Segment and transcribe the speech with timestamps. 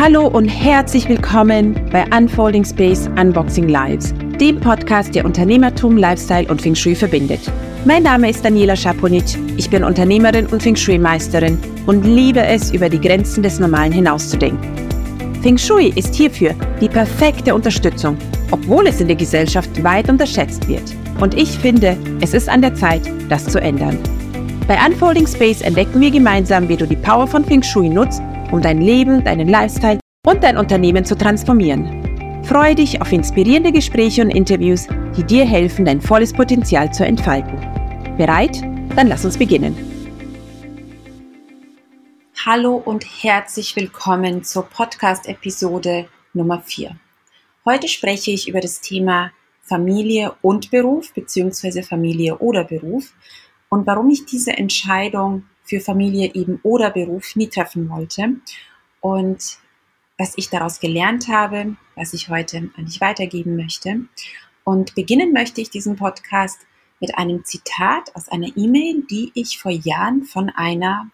[0.00, 6.62] Hallo und herzlich willkommen bei Unfolding Space Unboxing Lives, dem Podcast, der Unternehmertum, Lifestyle und
[6.62, 7.40] Feng Shui verbindet.
[7.84, 9.24] Mein Name ist Daniela Schaponic,
[9.56, 14.70] ich bin Unternehmerin und Feng Shui-Meisterin und liebe es, über die Grenzen des Normalen hinauszudenken.
[15.42, 18.16] Feng Shui ist hierfür die perfekte Unterstützung,
[18.52, 20.94] obwohl es in der Gesellschaft weit unterschätzt wird.
[21.20, 23.98] Und ich finde, es ist an der Zeit, das zu ändern.
[24.68, 28.62] Bei Unfolding Space entdecken wir gemeinsam, wie du die Power von Feng Shui nutzt, um
[28.62, 32.44] dein Leben, deinen Lifestyle und dein Unternehmen zu transformieren.
[32.44, 34.86] Freue dich auf inspirierende Gespräche und Interviews,
[35.16, 37.58] die dir helfen, dein volles Potenzial zu entfalten.
[38.16, 38.62] Bereit?
[38.96, 39.76] Dann lass uns beginnen.
[42.46, 46.96] Hallo und herzlich willkommen zur Podcast-Episode Nummer 4.
[47.66, 51.82] Heute spreche ich über das Thema Familie und Beruf bzw.
[51.82, 53.12] Familie oder Beruf
[53.68, 58.36] und warum ich diese Entscheidung für Familie eben oder Beruf nie treffen wollte.
[59.00, 59.58] Und
[60.16, 64.00] was ich daraus gelernt habe, was ich heute an dich weitergeben möchte.
[64.64, 66.58] Und beginnen möchte ich diesen Podcast
[67.00, 71.08] mit einem Zitat aus einer E-Mail, die ich vor Jahren von einer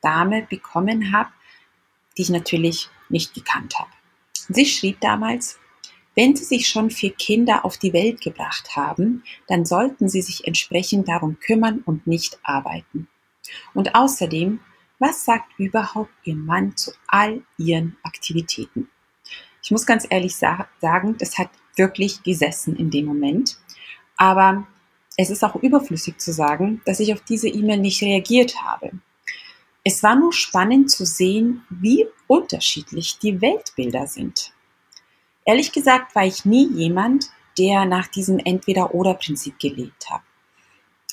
[0.00, 1.30] Dame bekommen habe,
[2.16, 3.90] die ich natürlich nicht gekannt habe.
[4.48, 5.58] Sie schrieb damals,
[6.14, 10.46] wenn Sie sich schon vier Kinder auf die Welt gebracht haben, dann sollten Sie sich
[10.46, 13.08] entsprechend darum kümmern und nicht arbeiten.
[13.74, 14.60] Und außerdem,
[14.98, 18.88] was sagt überhaupt Ihr Mann zu all Ihren Aktivitäten?
[19.62, 23.58] Ich muss ganz ehrlich sa sagen, das hat wirklich gesessen in dem Moment.
[24.16, 24.66] Aber
[25.16, 28.92] es ist auch überflüssig zu sagen, dass ich auf diese E-Mail nicht reagiert habe.
[29.84, 34.52] Es war nur spannend zu sehen, wie unterschiedlich die Weltbilder sind.
[35.44, 40.22] Ehrlich gesagt war ich nie jemand, der nach diesem Entweder-Oder-Prinzip gelebt hat.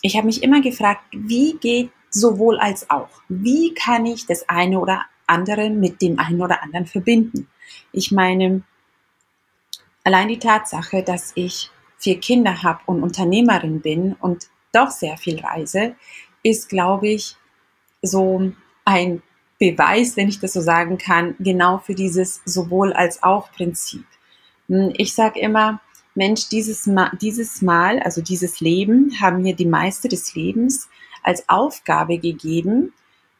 [0.01, 3.09] Ich habe mich immer gefragt, wie geht sowohl als auch.
[3.27, 7.47] Wie kann ich das eine oder andere mit dem einen oder anderen verbinden?
[7.91, 8.61] Ich meine,
[10.03, 15.39] allein die Tatsache, dass ich vier Kinder habe und Unternehmerin bin und doch sehr viel
[15.39, 15.95] reise,
[16.43, 17.35] ist, glaube ich,
[18.01, 18.51] so
[18.85, 19.21] ein
[19.59, 24.05] Beweis, wenn ich das so sagen kann, genau für dieses sowohl als auch Prinzip.
[24.67, 25.79] Hm, ich sage immer,
[26.15, 30.87] Mensch, dieses Mal, dieses Mal, also dieses Leben, haben mir die Meister des Lebens
[31.23, 32.93] als Aufgabe gegeben,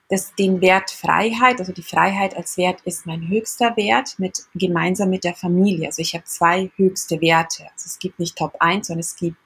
[0.10, 5.10] dass den Wert Freiheit, also die Freiheit als Wert ist mein höchster Wert mit, gemeinsam
[5.10, 5.88] mit der Familie.
[5.88, 7.64] Also ich habe zwei höchste Werte.
[7.64, 9.38] Also es gibt nicht Top 1, sondern es gibt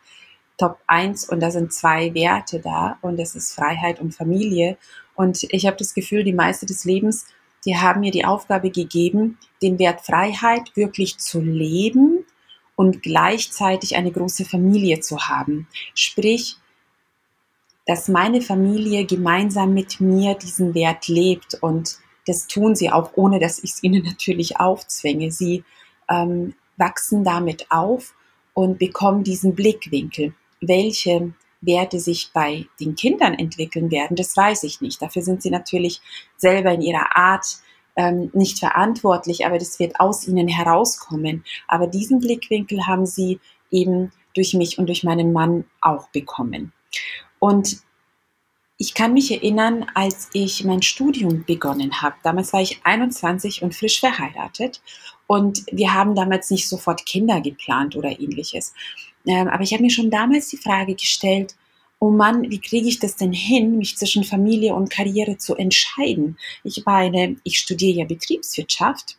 [0.58, 4.78] Top 1 und da sind zwei Werte da und das ist Freiheit und Familie.
[5.16, 7.26] Und ich habe das Gefühl, die Meister des Lebens,
[7.66, 12.17] die haben mir die Aufgabe gegeben, den Wert Freiheit wirklich zu leben
[12.78, 15.68] und gleichzeitig eine große Familie zu haben.
[15.96, 16.58] Sprich,
[17.88, 23.40] dass meine Familie gemeinsam mit mir diesen Wert lebt und das tun sie auch, ohne
[23.40, 25.32] dass ich es ihnen natürlich aufzwänge.
[25.32, 25.64] Sie
[26.08, 28.14] ähm, wachsen damit auf
[28.54, 30.36] und bekommen diesen Blickwinkel.
[30.62, 35.02] Welche Werte sich bei den Kindern entwickeln werden, das weiß ich nicht.
[35.02, 36.00] Dafür sind sie natürlich
[36.38, 37.58] selber in ihrer Art
[37.98, 41.44] ähm, nicht verantwortlich, aber das wird aus ihnen herauskommen.
[41.68, 43.40] Aber diesen Blickwinkel haben sie
[43.72, 46.72] eben durch mich und durch meinen Mann auch bekommen.
[47.40, 47.82] Und
[48.78, 52.16] ich kann mich erinnern, als ich mein Studium begonnen habe.
[52.22, 54.82] Damals war ich 21 und frisch verheiratet.
[55.26, 58.74] Und wir haben damals nicht sofort Kinder geplant oder ähnliches.
[59.26, 61.56] Ähm, aber ich habe mir schon damals die Frage gestellt,
[62.00, 66.38] oh Mann, wie kriege ich das denn hin, mich zwischen Familie und Karriere zu entscheiden?
[66.64, 69.18] Ich meine, ich studiere ja Betriebswirtschaft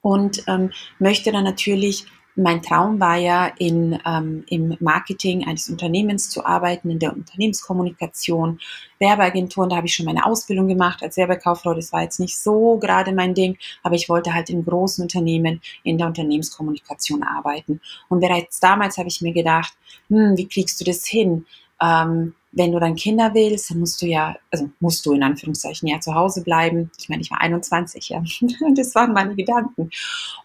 [0.00, 6.30] und ähm, möchte dann natürlich mein Traum war ja, in, ähm, im Marketing eines Unternehmens
[6.30, 8.58] zu arbeiten, in der Unternehmenskommunikation,
[8.98, 9.70] Werbeagenturen.
[9.70, 11.74] Da habe ich schon meine Ausbildung gemacht als Werbekauffrau.
[11.74, 15.60] Das war jetzt nicht so gerade mein Ding, aber ich wollte halt in großen Unternehmen
[15.84, 17.80] in der Unternehmenskommunikation arbeiten.
[18.08, 19.72] Und bereits damals habe ich mir gedacht,
[20.08, 21.46] hm, wie kriegst du das hin?
[21.80, 25.88] Ähm, wenn du dann Kinder willst, dann musst du ja, also musst du in Anführungszeichen
[25.88, 26.90] ja zu Hause bleiben.
[26.98, 28.22] Ich meine, ich war 21, ja.
[28.74, 29.90] Das waren meine Gedanken.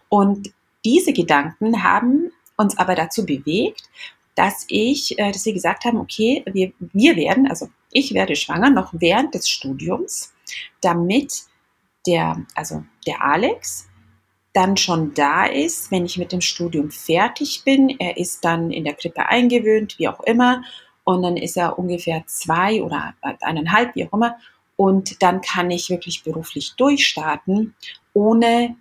[0.08, 0.52] Und
[0.84, 3.88] diese Gedanken haben uns aber dazu bewegt,
[4.34, 8.70] dass ich, äh, dass wir gesagt haben, okay, wir, wir werden, also ich werde schwanger
[8.70, 10.32] noch während des Studiums,
[10.80, 11.42] damit
[12.06, 13.88] der, also der Alex
[14.52, 17.90] dann schon da ist, wenn ich mit dem Studium fertig bin.
[18.00, 20.62] Er ist dann in der Krippe eingewöhnt, wie auch immer.
[21.10, 24.36] Und dann ist er ungefähr zwei oder eineinhalb, wie auch immer.
[24.76, 27.74] Und dann kann ich wirklich beruflich durchstarten,
[28.12, 28.76] ohne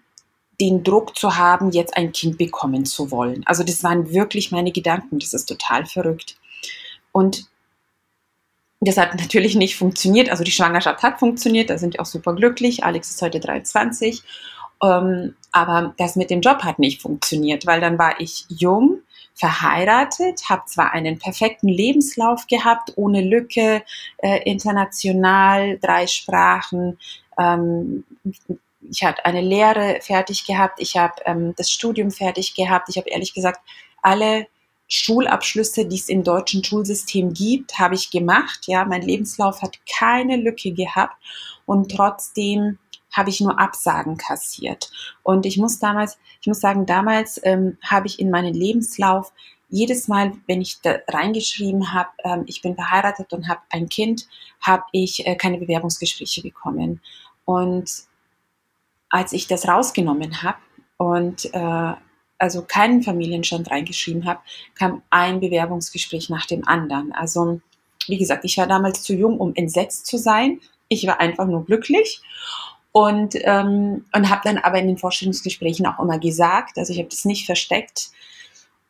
[0.61, 3.43] den Druck zu haben, jetzt ein Kind bekommen zu wollen.
[3.45, 5.19] Also das waren wirklich meine Gedanken.
[5.19, 6.37] Das ist total verrückt.
[7.11, 7.45] Und
[8.79, 10.29] das hat natürlich nicht funktioniert.
[10.29, 11.69] Also die Schwangerschaft hat funktioniert.
[11.69, 12.83] Da sind wir auch super glücklich.
[12.83, 14.21] Alex ist heute 23.
[14.83, 19.01] Ähm, aber das mit dem Job hat nicht funktioniert, weil dann war ich jung,
[19.39, 23.83] verheiratet, habe zwar einen perfekten Lebenslauf gehabt, ohne Lücke,
[24.17, 26.99] äh, international, drei Sprachen.
[27.37, 28.03] Ähm,
[28.91, 32.89] ich hatte eine Lehre fertig gehabt, ich habe ähm, das Studium fertig gehabt.
[32.89, 33.61] Ich habe ehrlich gesagt
[34.01, 34.47] alle
[34.89, 38.67] Schulabschlüsse, die es im deutschen Schulsystem gibt, habe ich gemacht.
[38.67, 41.15] Ja, mein Lebenslauf hat keine Lücke gehabt
[41.65, 42.77] und trotzdem
[43.19, 44.89] habe ich nur Absagen kassiert.
[45.23, 49.33] Und ich muss damals, ich muss sagen, damals ähm, habe ich in meinen Lebenslauf
[49.67, 54.27] jedes Mal, wenn ich da reingeschrieben habe, ähm, ich bin verheiratet und habe ein Kind,
[54.61, 57.01] habe ich äh, keine Bewerbungsgespräche bekommen.
[57.43, 57.91] Und
[59.09, 60.57] als ich das rausgenommen habe
[60.97, 61.93] und äh,
[62.37, 64.39] also keinen Familienstand reingeschrieben habe,
[64.75, 67.11] kam ein Bewerbungsgespräch nach dem anderen.
[67.11, 67.59] Also
[68.07, 70.61] wie gesagt, ich war damals zu jung, um entsetzt zu sein.
[70.87, 72.21] Ich war einfach nur glücklich
[72.91, 77.09] und, ähm, und habe dann aber in den Vorstellungsgesprächen auch immer gesagt, also ich habe
[77.09, 78.11] das nicht versteckt.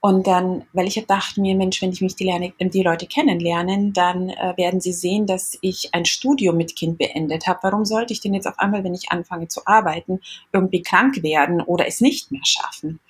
[0.02, 3.92] Und dann, weil ich dachte mir, Mensch, wenn ich mich die, lerne, die Leute kennenlernen,
[3.92, 7.60] dann äh, werden sie sehen, dass ich ein Studium mit Kind beendet habe.
[7.64, 10.22] Warum sollte ich denn jetzt auf einmal, wenn ich anfange zu arbeiten,
[10.54, 13.02] irgendwie krank werden oder es nicht mehr schaffen?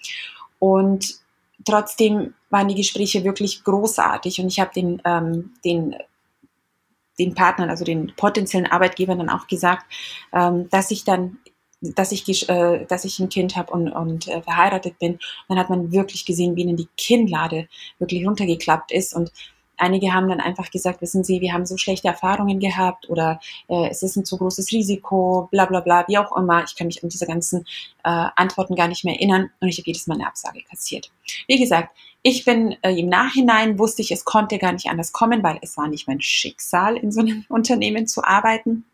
[0.57, 1.19] Und
[1.63, 5.95] trotzdem waren die Gespräche wirklich großartig und ich habe den, ähm, den
[7.19, 9.85] den Partnern, also den potenziellen Arbeitgebern dann auch gesagt,
[10.33, 11.37] ähm, dass ich dann
[11.81, 15.13] dass ich, äh, dass ich ein Kind habe und, und äh, verheiratet bin.
[15.13, 17.69] Und dann hat man wirklich gesehen, wie ihnen die Kinnlade
[17.99, 19.13] wirklich runtergeklappt ist.
[19.13, 19.31] Und
[19.77, 23.87] einige haben dann einfach gesagt, wissen Sie, wir haben so schlechte Erfahrungen gehabt oder äh,
[23.89, 26.63] es ist ein zu großes Risiko, bla bla bla, wie auch immer.
[26.63, 27.61] Ich kann mich an diese ganzen
[28.03, 31.11] äh, Antworten gar nicht mehr erinnern und ich habe jedes Mal eine Absage kassiert.
[31.47, 35.41] Wie gesagt, ich bin äh, im Nachhinein wusste ich, es konnte gar nicht anders kommen,
[35.43, 38.85] weil es war nicht mein Schicksal, in so einem Unternehmen zu arbeiten.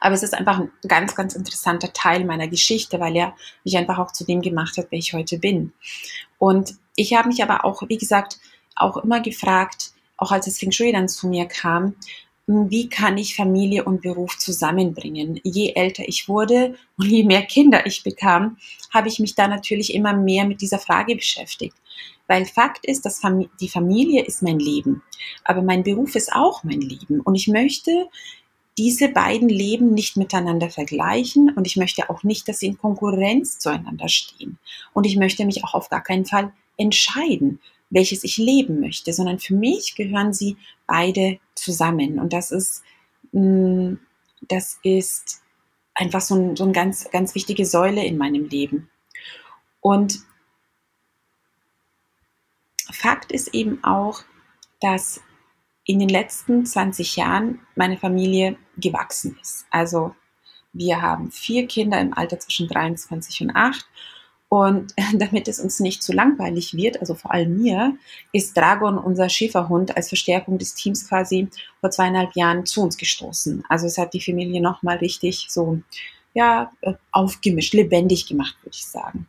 [0.00, 3.98] Aber es ist einfach ein ganz, ganz interessanter Teil meiner Geschichte, weil er mich einfach
[3.98, 5.72] auch zu dem gemacht hat, wer ich heute bin.
[6.38, 8.38] Und ich habe mich aber auch, wie gesagt,
[8.76, 11.94] auch immer gefragt, auch als es Feng Shui dann zu mir kam,
[12.46, 15.40] wie kann ich Familie und Beruf zusammenbringen?
[15.44, 18.58] Je älter ich wurde und je mehr Kinder ich bekam,
[18.92, 21.74] habe ich mich da natürlich immer mehr mit dieser Frage beschäftigt.
[22.26, 23.20] Weil Fakt ist, dass
[23.60, 25.02] die Familie ist mein Leben,
[25.44, 27.20] aber mein Beruf ist auch mein Leben.
[27.20, 28.08] Und ich möchte
[28.76, 33.58] diese beiden Leben nicht miteinander vergleichen und ich möchte auch nicht, dass sie in Konkurrenz
[33.58, 34.58] zueinander stehen.
[34.92, 37.60] Und ich möchte mich auch auf gar keinen Fall entscheiden,
[37.90, 40.56] welches ich leben möchte, sondern für mich gehören sie
[40.86, 42.18] beide zusammen.
[42.18, 42.82] Und das ist,
[43.32, 43.94] mm,
[44.48, 45.40] das ist
[45.94, 48.90] einfach so, ein, so eine ganz, ganz wichtige Säule in meinem Leben.
[49.80, 50.20] Und
[52.92, 54.22] Fakt ist eben auch,
[54.80, 55.20] dass
[55.84, 59.66] in den letzten 20 Jahren meine Familie gewachsen ist.
[59.70, 60.14] Also
[60.72, 63.86] wir haben vier Kinder im Alter zwischen 23 und 8
[64.48, 67.96] und damit es uns nicht zu langweilig wird, also vor allem mir,
[68.32, 71.48] ist Dragon, unser Schäferhund, als Verstärkung des Teams quasi
[71.80, 73.64] vor zweieinhalb Jahren zu uns gestoßen.
[73.68, 75.80] Also es hat die Familie nochmal richtig so,
[76.34, 79.26] ja, äh, aufgemischt, lebendig gemacht, würde ich sagen.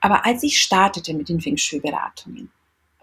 [0.00, 2.50] Aber als ich startete mit den Feng Shui-Beratungen,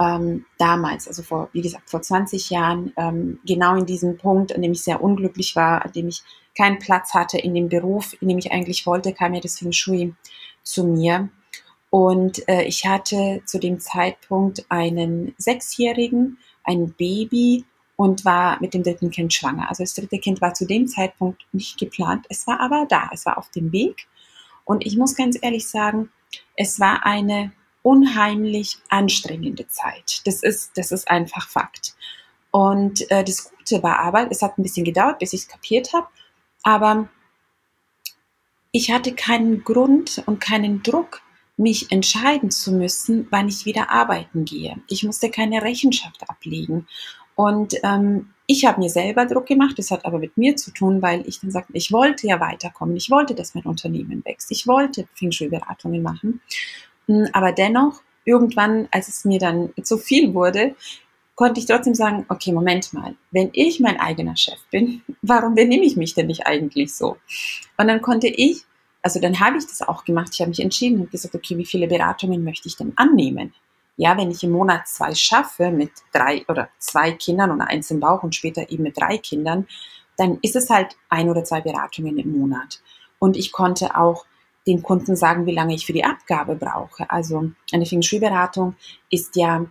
[0.01, 4.61] ähm, damals, also vor, wie gesagt, vor 20 Jahren, ähm, genau in diesem Punkt, an
[4.61, 6.23] dem ich sehr unglücklich war, an dem ich
[6.57, 9.71] keinen Platz hatte in dem Beruf, in dem ich eigentlich wollte, kam ja das Feng
[9.71, 10.13] Shui
[10.63, 11.29] zu mir.
[11.89, 18.83] Und äh, ich hatte zu dem Zeitpunkt einen Sechsjährigen, ein Baby und war mit dem
[18.83, 19.69] dritten Kind schwanger.
[19.69, 22.25] Also das dritte Kind war zu dem Zeitpunkt nicht geplant.
[22.29, 24.07] Es war aber da, es war auf dem Weg.
[24.65, 26.09] Und ich muss ganz ehrlich sagen,
[26.55, 27.51] es war eine
[27.83, 30.21] unheimlich anstrengende Zeit.
[30.25, 31.95] Das ist, das ist einfach Fakt.
[32.51, 35.93] Und äh, das Gute war aber, es hat ein bisschen gedauert, bis ich es kapiert
[35.93, 36.07] habe,
[36.63, 37.07] aber
[38.71, 41.21] ich hatte keinen Grund und keinen Druck,
[41.57, 44.77] mich entscheiden zu müssen, wann ich wieder arbeiten gehe.
[44.87, 46.87] Ich musste keine Rechenschaft ablegen.
[47.35, 51.01] Und ähm, ich habe mir selber Druck gemacht, das hat aber mit mir zu tun,
[51.01, 54.67] weil ich dann sagte, ich wollte ja weiterkommen, ich wollte, dass mein Unternehmen wächst, ich
[54.67, 55.31] wollte Feng
[56.01, 56.41] machen.
[57.33, 60.75] Aber dennoch, irgendwann, als es mir dann zu viel wurde,
[61.35, 65.85] konnte ich trotzdem sagen, okay, Moment mal, wenn ich mein eigener Chef bin, warum benehme
[65.85, 67.17] ich mich denn nicht eigentlich so?
[67.77, 68.65] Und dann konnte ich
[69.01, 70.29] also dann habe ich das auch gemacht.
[70.33, 73.53] Ich habe mich entschieden und gesagt, okay, wie viele Beratungen möchte ich denn annehmen?
[73.97, 77.99] Ja, wenn ich im Monat zwei schaffe mit drei oder zwei Kindern und eins im
[77.99, 79.67] Bauch und später eben mit drei Kindern,
[80.17, 82.81] dann ist es halt ein oder zwei Beratungen im Monat.
[83.19, 84.25] Und ich konnte auch
[84.67, 87.09] den Kunden sagen, wie lange ich für die Abgabe brauche.
[87.09, 88.75] Also eine Feng Shui-Beratung
[89.09, 89.65] ist ja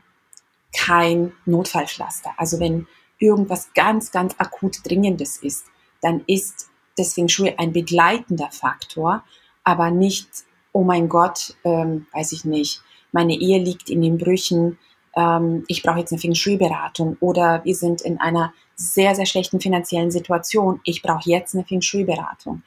[0.76, 2.30] kein Notfallpflaster.
[2.36, 2.86] Also wenn
[3.18, 5.66] irgendwas ganz, ganz akut Dringendes ist,
[6.00, 9.24] dann ist das Feng Shui ein begleitender Faktor,
[9.64, 10.28] aber nicht,
[10.72, 12.82] oh mein Gott, ähm, weiß ich nicht,
[13.12, 14.78] meine Ehe liegt in den Brüchen,
[15.14, 19.60] ähm, ich brauche jetzt eine Feng Shui-Beratung oder wir sind in einer sehr, sehr schlechten
[19.60, 22.62] finanziellen Situation, ich brauche jetzt eine Feng Shui-Beratung.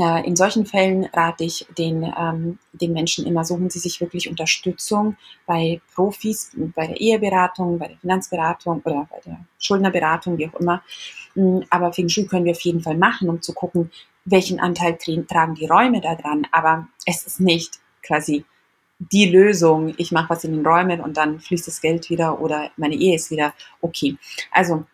[0.00, 4.30] Äh, in solchen Fällen rate ich den, ähm, den Menschen immer, suchen sie sich wirklich
[4.30, 10.58] Unterstützung bei Profis, bei der Eheberatung, bei der Finanzberatung oder bei der Schuldnerberatung, wie auch
[10.58, 10.82] immer.
[11.34, 13.90] Mm, aber Feng Shui können wir auf jeden Fall machen, um zu gucken,
[14.24, 16.46] welchen Anteil tragen die Räume da dran.
[16.50, 18.46] Aber es ist nicht quasi
[18.98, 22.70] die Lösung, ich mache was in den Räumen und dann fließt das Geld wieder oder
[22.78, 23.52] meine Ehe ist wieder
[23.82, 24.16] okay.
[24.50, 24.86] Also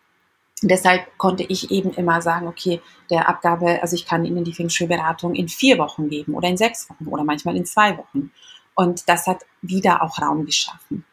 [0.61, 4.69] deshalb konnte ich eben immer sagen, okay, der Abgabe, also ich kann Ihnen die Feng
[4.69, 8.31] Shui-Beratung in vier Wochen geben oder in sechs Wochen oder manchmal in zwei Wochen.
[8.75, 11.05] Und das hat wieder auch Raum geschaffen.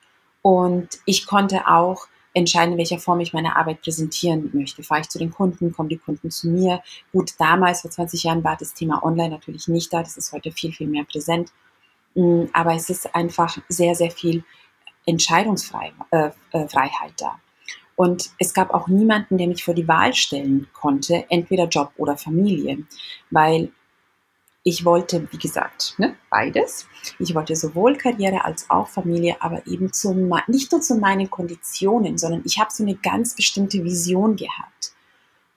[0.42, 4.82] Und ich konnte auch entscheiden, in welcher Form ich meine Arbeit präsentieren möchte.
[4.82, 6.82] Fahre ich zu den Kunden, kommen die Kunden zu mir.
[7.12, 10.02] Gut, damals, vor 20 Jahren, war das Thema Online natürlich nicht da.
[10.02, 11.52] Das ist heute viel, viel mehr präsent.
[12.14, 14.44] Mm, aber es ist einfach sehr, sehr viel
[15.06, 17.40] Entscheidungsfreiheit äh, äh da.
[17.96, 22.16] Und es gab auch niemanden, der mich vor die Wahl stellen konnte, entweder Job oder
[22.16, 22.78] Familie,
[23.30, 23.70] weil
[24.66, 26.88] ich wollte, wie gesagt, ne, beides.
[27.18, 30.14] Ich wollte sowohl Karriere als auch Familie, aber eben zu,
[30.48, 34.92] nicht nur zu meinen Konditionen, sondern ich habe so eine ganz bestimmte Vision gehabt.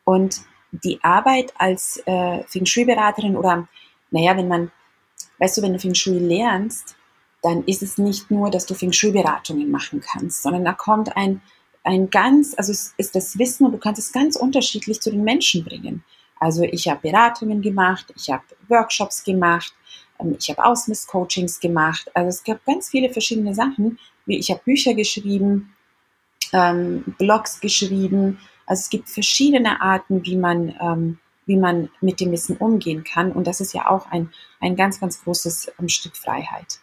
[0.03, 0.41] Und
[0.71, 3.67] die Arbeit als äh, Feng Shui-Beraterin oder,
[4.11, 4.71] naja, wenn man,
[5.39, 6.97] weißt du, wenn du Feng Shui lernst,
[7.41, 11.41] dann ist es nicht nur, dass du Feng Shui-Beratungen machen kannst, sondern da kommt ein,
[11.87, 15.23] ein ganz, also es ist das Wissen und du kannst es ganz unterschiedlich zu den
[15.23, 16.03] Menschen bringen.
[16.37, 19.73] Also ich habe Beratungen gemacht, ich habe Workshops gemacht,
[20.19, 22.11] ähm, ich habe Ausmisscoachings gemacht.
[22.13, 23.97] Also es gab ganz viele verschiedene Sachen.
[24.25, 25.73] Ich habe Bücher geschrieben,
[26.51, 28.39] ähm, Blogs geschrieben.
[28.65, 33.31] Also es gibt verschiedene Arten, wie man, ähm, wie man mit dem Wissen umgehen kann.
[33.31, 34.29] Und das ist ja auch ein,
[34.59, 36.79] ein ganz, ganz großes ähm, Stück Freiheit.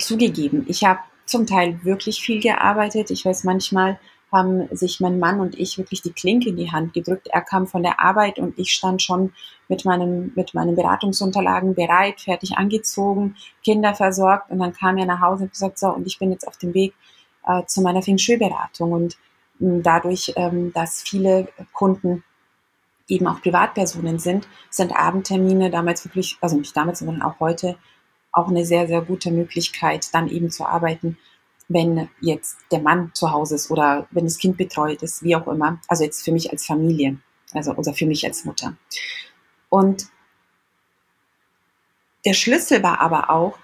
[0.00, 3.10] Zugegeben, ich habe zum Teil wirklich viel gearbeitet.
[3.10, 3.98] Ich weiß manchmal,
[4.32, 7.28] haben sich mein Mann und ich wirklich die Klinke in die Hand gedrückt.
[7.28, 9.32] Er kam von der Arbeit und ich stand schon
[9.68, 15.20] mit, meinem, mit meinen Beratungsunterlagen bereit, fertig angezogen, Kinder versorgt und dann kam er nach
[15.20, 16.94] Hause und gesagt, so, und ich bin jetzt auf dem Weg
[17.46, 19.16] äh, zu meiner Feng Shui-Beratung und
[19.58, 22.24] dadurch, ähm, dass viele Kunden
[23.08, 27.76] eben auch Privatpersonen sind, sind Abendtermine damals wirklich, also nicht damals, sondern auch heute,
[28.36, 31.16] auch eine sehr, sehr gute Möglichkeit, dann eben zu arbeiten
[31.68, 35.46] wenn jetzt der Mann zu Hause ist oder wenn das Kind betreut ist, wie auch
[35.48, 35.80] immer.
[35.88, 37.18] Also jetzt für mich als Familie,
[37.52, 38.76] also oder für mich als Mutter.
[39.68, 40.06] Und
[42.24, 43.58] der Schlüssel war aber auch,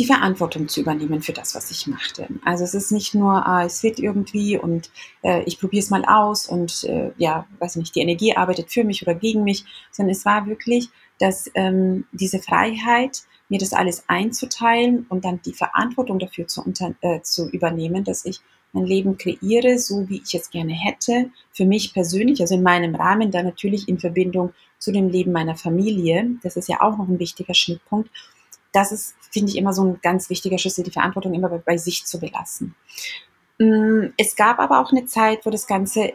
[0.00, 2.26] die Verantwortung zu übernehmen für das, was ich machte.
[2.44, 4.90] Also es ist nicht nur, ah, es wird irgendwie und
[5.22, 8.82] äh, ich probiere es mal aus und äh, ja, weiß nicht, die Energie arbeitet für
[8.82, 10.88] mich oder gegen mich, sondern es war wirklich,
[11.20, 16.64] dass ähm, diese Freiheit, mir das alles einzuteilen und dann die Verantwortung dafür zu,
[17.00, 18.40] äh, zu übernehmen, dass ich
[18.72, 22.94] mein Leben kreiere, so wie ich es gerne hätte, für mich persönlich, also in meinem
[22.94, 26.30] Rahmen, dann natürlich in Verbindung zu dem Leben meiner Familie.
[26.42, 28.10] Das ist ja auch noch ein wichtiger Schnittpunkt.
[28.72, 31.76] Das ist, finde ich, immer so ein ganz wichtiger Schlüssel, die Verantwortung immer bei, bei
[31.76, 32.74] sich zu belassen.
[33.58, 36.14] Mm, es gab aber auch eine Zeit, wo das Ganze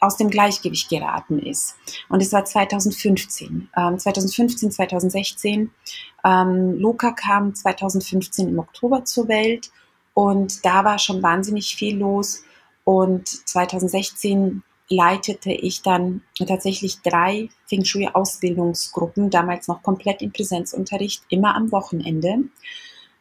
[0.00, 1.76] aus dem Gleichgewicht geraten ist.
[2.08, 3.68] Und es war 2015.
[3.76, 5.70] Ähm, 2015, 2016.
[6.24, 9.70] Ähm, Luca kam 2015 im Oktober zur Welt
[10.12, 12.44] und da war schon wahnsinnig viel los.
[12.84, 21.54] Und 2016 leitete ich dann tatsächlich drei Feng Shui-Ausbildungsgruppen, damals noch komplett im Präsenzunterricht, immer
[21.54, 22.44] am Wochenende.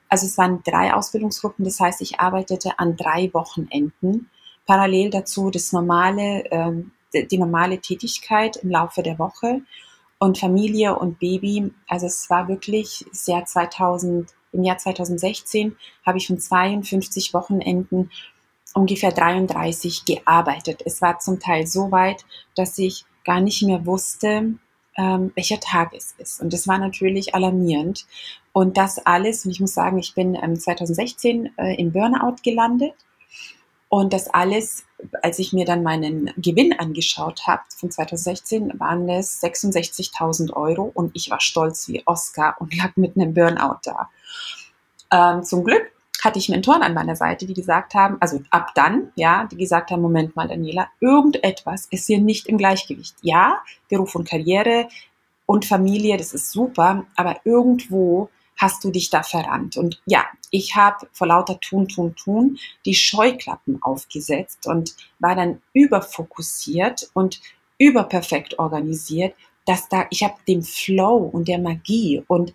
[0.10, 4.30] Also es waren drei Ausbildungsgruppen, das heißt, ich arbeitete an drei Wochenenden
[4.66, 9.62] parallel dazu das normale, ähm, die normale Tätigkeit im Laufe der Woche
[10.20, 11.72] und Familie und Baby.
[11.88, 18.10] Also es war wirklich das Jahr 2000, im Jahr 2016 habe ich von 52 Wochenenden
[18.74, 20.82] ungefähr 33 gearbeitet.
[20.86, 24.56] Es war zum Teil so weit, dass ich gar nicht mehr wusste,
[24.96, 26.42] ähm, welcher Tag es ist.
[26.42, 28.06] Und das war natürlich alarmierend.
[28.52, 32.94] Und das alles, und ich muss sagen, ich bin ähm, 2016 äh, im Burnout gelandet
[33.94, 34.86] und das alles,
[35.22, 41.12] als ich mir dann meinen Gewinn angeschaut habe von 2016, waren es 66.000 Euro und
[41.16, 44.10] ich war stolz wie Oscar und lag mit einem Burnout da.
[45.12, 45.92] Ähm, zum Glück
[46.24, 49.92] hatte ich Mentoren an meiner Seite, die gesagt haben, also ab dann, ja, die gesagt
[49.92, 53.14] haben, Moment mal, Daniela, irgendetwas ist hier nicht im Gleichgewicht.
[53.22, 54.88] Ja, Beruf und Karriere
[55.46, 59.78] und Familie, das ist super, aber irgendwo hast du dich da verrannt.
[59.78, 65.62] Und ja, ich habe vor lauter Tun, Tun, Tun die Scheuklappen aufgesetzt und war dann
[65.74, 67.42] überfokussiert und
[67.78, 69.34] überperfekt organisiert
[69.66, 72.54] dass da, ich habe dem Flow und der Magie und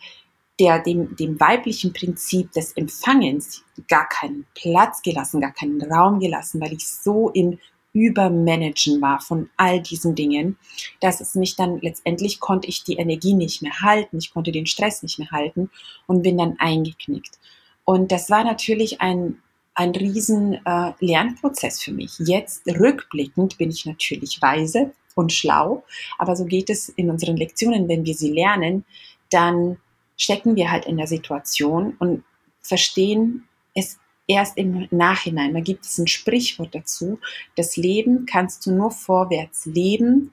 [0.61, 6.61] der, dem, dem weiblichen Prinzip des Empfangens gar keinen Platz gelassen, gar keinen Raum gelassen,
[6.61, 7.59] weil ich so im
[7.99, 10.57] Übermanagen war von all diesen Dingen,
[11.01, 14.67] dass es mich dann letztendlich konnte ich die Energie nicht mehr halten, ich konnte den
[14.67, 15.71] Stress nicht mehr halten
[16.07, 17.39] und bin dann eingeknickt.
[17.85, 19.43] Und das war natürlich ein,
[19.75, 22.19] ein riesen äh, Lernprozess für mich.
[22.19, 25.85] Jetzt rückblickend bin ich natürlich weise und schlau,
[26.19, 28.85] aber so geht es in unseren Lektionen, wenn wir sie lernen,
[29.31, 29.79] dann
[30.17, 32.25] stecken wir halt in der Situation und
[32.61, 35.55] verstehen es erst im Nachhinein.
[35.55, 37.19] Da gibt es ein Sprichwort dazu.
[37.57, 40.33] Das Leben kannst du nur vorwärts leben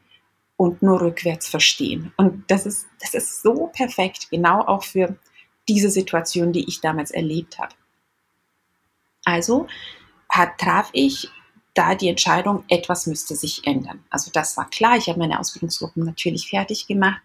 [0.58, 2.14] und nur rückwärts verstehen.
[2.18, 5.18] Und das ist, das ist so perfekt, genau auch für
[5.68, 7.74] diese Situation, die ich damals erlebt habe.
[9.24, 9.68] Also
[10.30, 11.30] hat, traf ich
[11.74, 14.04] da die Entscheidung, etwas müsste sich ändern.
[14.10, 14.98] Also das war klar.
[14.98, 17.22] Ich habe meine Ausbildungsgruppen natürlich fertig gemacht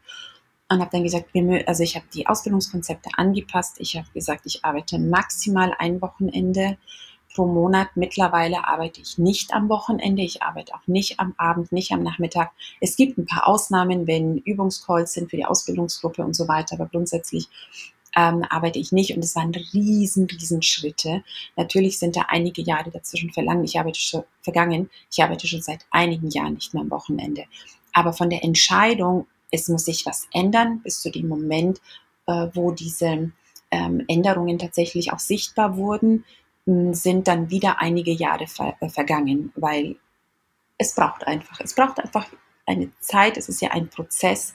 [0.70, 1.30] und habe dann gesagt,
[1.66, 3.76] also ich habe die Ausbildungskonzepte angepasst.
[3.80, 6.78] Ich habe gesagt, ich arbeite maximal ein Wochenende
[7.34, 7.88] pro Monat.
[7.96, 10.22] Mittlerweile arbeite ich nicht am Wochenende.
[10.22, 12.52] Ich arbeite auch nicht am Abend, nicht am Nachmittag.
[12.80, 16.76] Es gibt ein paar Ausnahmen, wenn Übungscalls sind für die Ausbildungsgruppe und so weiter.
[16.76, 17.48] Aber grundsätzlich
[18.16, 21.24] ähm, arbeite ich nicht und es waren riesen, riesen Schritte.
[21.56, 23.64] Natürlich sind da einige Jahre dazwischen verlangen.
[23.64, 24.88] Ich arbeite schon, vergangen.
[25.10, 27.44] Ich arbeite schon seit einigen Jahren nicht mehr am Wochenende.
[27.92, 31.80] Aber von der Entscheidung, es muss sich was ändern, bis zu dem Moment,
[32.26, 33.32] äh, wo diese
[33.70, 36.24] ähm, Änderungen tatsächlich auch sichtbar wurden,
[36.66, 39.96] sind dann wieder einige Jahre ver äh, vergangen, weil
[40.78, 42.26] es braucht einfach, es braucht einfach
[42.66, 44.54] eine Zeit, es ist ja ein Prozess,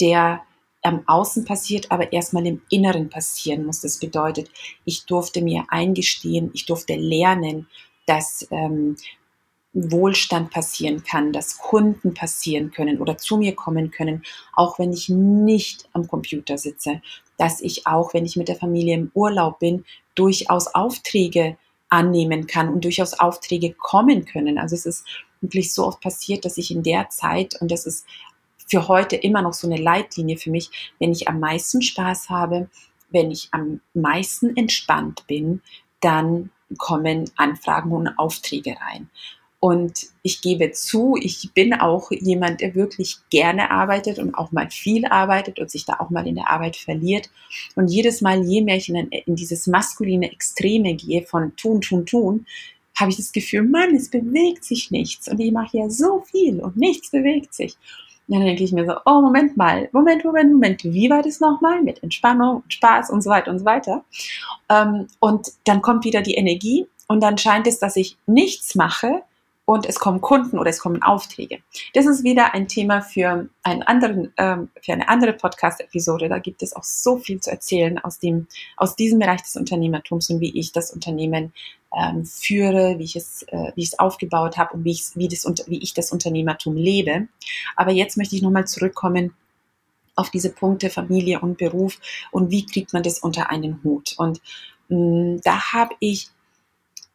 [0.00, 0.42] der
[0.82, 3.80] am Außen passiert, aber erstmal im Inneren passieren muss.
[3.80, 4.50] Das bedeutet,
[4.84, 7.66] ich durfte mir eingestehen, ich durfte lernen,
[8.06, 8.96] dass ähm,
[9.72, 14.22] Wohlstand passieren kann, dass Kunden passieren können oder zu mir kommen können,
[14.54, 17.00] auch wenn ich nicht am Computer sitze,
[17.38, 21.56] dass ich auch, wenn ich mit der Familie im Urlaub bin, durchaus Aufträge
[21.88, 24.58] annehmen kann und durchaus Aufträge kommen können.
[24.58, 25.06] Also es ist
[25.40, 28.06] wirklich so oft passiert, dass ich in der Zeit, und das ist
[28.66, 32.68] für heute immer noch so eine Leitlinie für mich, wenn ich am meisten Spaß habe,
[33.10, 35.62] wenn ich am meisten entspannt bin,
[36.00, 39.10] dann kommen Anfragen und Aufträge rein.
[39.60, 44.70] Und ich gebe zu, ich bin auch jemand, der wirklich gerne arbeitet und auch mal
[44.70, 47.28] viel arbeitet und sich da auch mal in der Arbeit verliert.
[47.76, 52.06] Und jedes Mal, je mehr ich in, in dieses maskuline Extreme gehe von tun, tun,
[52.06, 52.46] tun,
[52.98, 55.28] habe ich das Gefühl, Mann, es bewegt sich nichts.
[55.28, 57.76] Und ich mache ja so viel und nichts bewegt sich.
[58.28, 61.40] Und dann denke ich mir so, oh, Moment mal, Moment, Moment, Moment, wie war das
[61.40, 61.82] nochmal?
[61.82, 64.04] Mit Entspannung, Spaß und so weiter und so weiter.
[64.70, 69.22] Ähm, und dann kommt wieder die Energie und dann scheint es, dass ich nichts mache,
[69.70, 71.60] und es kommen Kunden oder es kommen Aufträge.
[71.94, 76.28] Das ist wieder ein Thema für, einen anderen, ähm, für eine andere Podcast-Episode.
[76.28, 80.28] Da gibt es auch so viel zu erzählen aus, dem, aus diesem Bereich des Unternehmertums
[80.28, 81.52] und wie ich das Unternehmen
[81.96, 85.28] ähm, führe, wie ich es, äh, wie ich es aufgebaut habe und wie, ich, wie,
[85.28, 87.28] das, wie ich das Unternehmertum lebe.
[87.76, 89.34] Aber jetzt möchte ich nochmal zurückkommen
[90.16, 92.00] auf diese Punkte Familie und Beruf
[92.32, 94.16] und wie kriegt man das unter einen Hut.
[94.18, 94.40] Und
[94.88, 96.26] mh, mm, da habe ich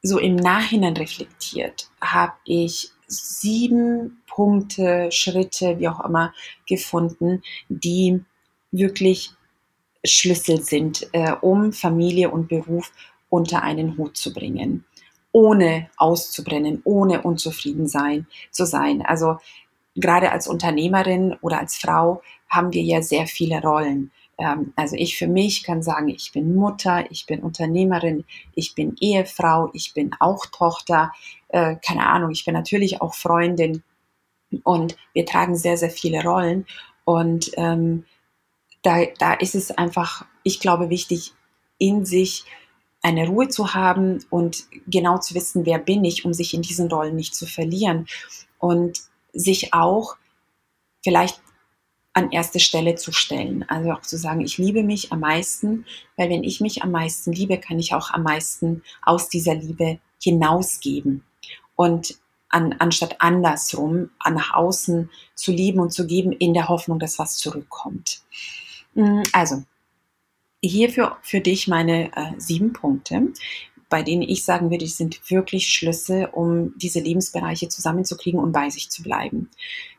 [0.06, 6.34] so im Nachhinein reflektiert, habe ich sieben Punkte, Schritte, wie auch immer,
[6.68, 8.24] gefunden, die
[8.72, 9.32] wirklich
[10.04, 12.92] Schlüssel sind, äh, um Familie und Beruf
[13.30, 14.86] unter einen Hut zu bringen,
[15.32, 19.02] ohne auszubrennen, ohne unzufrieden sein, zu sein.
[19.02, 19.38] Also
[19.96, 24.12] gerade als Unternehmerin oder als Frau haben wir ja sehr viele Rollen.
[24.38, 28.96] Ähm, also ich für mich kann sagen, ich bin Mutter, ich bin Unternehmerin, ich bin
[29.00, 31.12] Ehefrau, ich bin auch Tochter,
[31.50, 33.84] äh, keine Ahnung, ich bin natürlich auch Freundin.
[34.64, 36.66] Und wir tragen sehr, sehr viele Rollen.
[37.04, 38.06] Und ähm,
[38.82, 41.34] da, da ist es einfach, ich glaube, wichtig,
[41.78, 42.46] in sich
[43.02, 46.90] eine Ruhe zu haben und genau zu wissen, wer bin ich, um sich in diesen
[46.90, 48.08] Rollen nicht zu verlieren.
[48.58, 49.02] Und
[49.34, 50.16] sich auch
[51.04, 51.40] vielleicht
[52.16, 53.66] an erste Stelle zu stellen.
[53.68, 57.34] Also auch zu sagen, ich liebe mich am meisten, weil wenn ich mich am meisten
[57.34, 61.24] liebe, kann ich auch am meisten aus dieser Liebe hinausgeben.
[61.76, 67.20] Und an, anstatt andersrum nach außen zu lieben und zu geben, in der Hoffnung, dass
[67.20, 68.22] was zurückkommt.
[68.94, 69.64] Mm, also,
[70.64, 73.34] hierfür für dich meine äh, sieben Punkte
[73.90, 78.70] bei denen ich sagen würde, die sind wirklich Schlüssel, um diese Lebensbereiche zusammenzukriegen und bei
[78.70, 79.50] sich zu bleiben.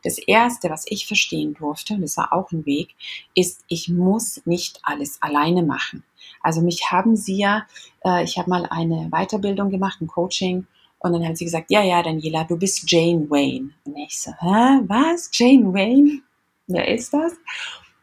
[0.03, 2.95] Das Erste, was ich verstehen durfte, und das war auch ein Weg,
[3.35, 6.03] ist, ich muss nicht alles alleine machen.
[6.41, 7.65] Also mich haben sie ja,
[8.03, 10.67] äh, ich habe mal eine Weiterbildung gemacht, ein Coaching,
[10.99, 13.69] und dann hat sie gesagt, ja, ja, Daniela, du bist Jane Wayne.
[13.85, 15.29] Und ich so, hä, was?
[15.31, 16.21] Jane Wayne?
[16.67, 17.33] wer ist das?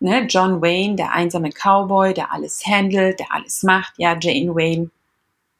[0.00, 0.26] Ne?
[0.28, 3.94] John Wayne, der einsame Cowboy, der alles handelt, der alles macht.
[3.98, 4.90] Ja, Jane Wayne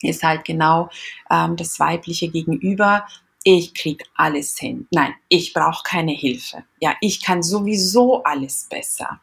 [0.03, 0.89] ist halt genau
[1.31, 3.07] ähm, das weibliche Gegenüber.
[3.47, 4.89] Ich krieg alles hin.
[4.91, 6.65] Nein, ich brauche keine Hilfe.
[6.81, 9.21] Ja, ich kann sowieso alles besser.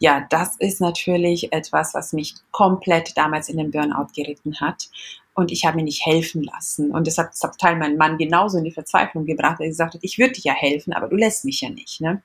[0.00, 4.88] Ja, das ist natürlich etwas, was mich komplett damals in den Burnout geritten hat.
[5.34, 6.90] Und ich habe mir nicht helfen lassen.
[6.90, 10.02] Und das hat Teil mein Mann genauso in die Verzweiflung gebracht, weil er gesagt hat,
[10.02, 12.00] ich würde dir ja helfen, aber du lässt mich ja nicht.
[12.00, 12.20] Ne?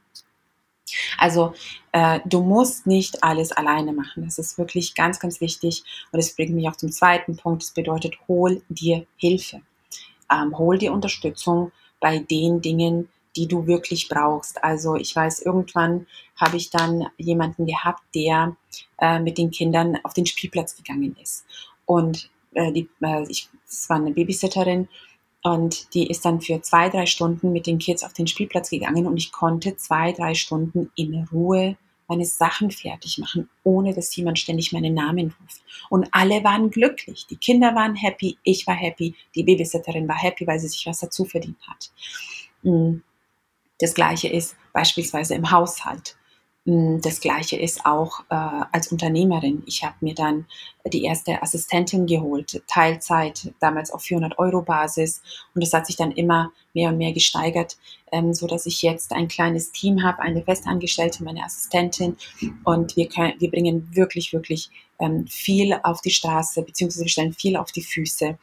[1.17, 1.53] Also
[1.91, 4.23] äh, du musst nicht alles alleine machen.
[4.25, 5.83] Das ist wirklich ganz, ganz wichtig.
[6.11, 7.63] Und das bringt mich auch zum zweiten Punkt.
[7.63, 9.61] Das bedeutet, hol dir Hilfe.
[10.31, 14.63] Ähm, hol dir Unterstützung bei den Dingen, die du wirklich brauchst.
[14.63, 18.55] Also ich weiß, irgendwann habe ich dann jemanden gehabt, der
[18.99, 21.45] äh, mit den Kindern auf den Spielplatz gegangen ist.
[21.85, 24.87] Und äh, die, äh, ich, es war eine Babysitterin
[25.53, 29.07] und die ist dann für zwei, drei Stunden mit den Kids auf den Spielplatz gegangen
[29.07, 34.39] und ich konnte zwei, drei Stunden in Ruhe meine Sachen fertig machen, ohne dass jemand
[34.39, 35.61] ständig meinen Namen ruft.
[35.89, 37.27] Und alle waren glücklich.
[37.27, 40.99] Die Kinder waren happy, ich war happy, die Babysitterin war happy, weil sie sich was
[40.99, 41.91] dazu verdient hat.
[42.63, 43.01] Mm.
[43.79, 46.17] Das gleiche ist beispielsweise im Haushalt.
[46.67, 49.63] Hm, das gleiche ist auch äh, als Unternehmerin.
[49.65, 50.45] Ich habe mir dann
[50.85, 55.21] die erste Assistentin geholt, Teilzeit, damals auf 400 Euro Basis.
[55.55, 57.77] Und das hat sich dann immer mehr und mehr gesteigert,
[58.11, 62.17] ähm, so dass ich jetzt ein kleines Team habe, eine Festangestellte, meine Assistentin.
[62.65, 67.33] Und wir, können, wir bringen wirklich, wirklich ähm, viel auf die Straße, beziehungsweise wir stellen
[67.33, 68.37] viel auf die Füße.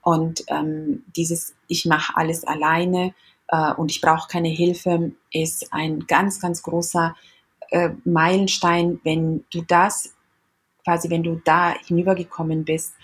[0.00, 3.12] Und ähm, dieses, ich mache alles alleine
[3.48, 7.14] äh, und ich brauche keine Hilfe, ist ein ganz, ganz großer
[7.70, 10.14] äh, Meilenstein, wenn du das,
[10.84, 12.94] quasi wenn du da hinübergekommen bist,